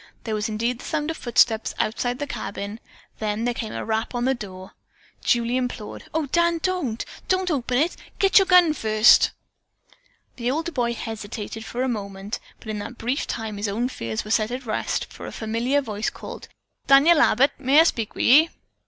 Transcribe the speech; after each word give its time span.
There 0.23 0.33
was 0.33 0.49
indeed 0.49 0.79
the 0.79 0.83
sound 0.85 1.11
of 1.11 1.17
footsteps 1.17 1.75
outside 1.77 2.17
the 2.17 2.25
cabin, 2.25 2.79
then 3.19 3.45
there 3.45 3.53
came 3.53 3.71
a 3.71 3.85
rap 3.85 4.15
on 4.15 4.25
the 4.25 4.33
door. 4.33 4.71
Julie 5.23 5.57
implored: 5.57 6.05
"O 6.11 6.25
Dan, 6.25 6.59
don't! 6.63 7.05
don't 7.27 7.51
open 7.51 7.77
it! 7.77 7.95
Get 8.17 8.39
your 8.39 8.47
gun 8.47 8.73
first!" 8.73 9.29
The 10.37 10.49
older 10.49 10.71
boy 10.71 10.95
hesitated 10.95 11.63
for 11.63 11.83
a 11.83 11.87
moment, 11.87 12.39
but 12.57 12.69
in 12.69 12.79
that 12.79 12.97
brief 12.97 13.27
time 13.27 13.57
his 13.57 13.67
own 13.67 13.89
fears 13.89 14.25
were 14.25 14.31
set 14.31 14.49
at 14.49 14.65
rest, 14.65 15.05
for 15.13 15.27
a 15.27 15.31
familiar 15.31 15.81
voice 15.81 16.09
called, 16.09 16.47
"Daniel 16.87 17.21
Abbott, 17.21 17.51
may 17.59 17.79
I 17.79 17.83
speak 17.83 18.15
with 18.15 18.25
ye?" 18.25 18.49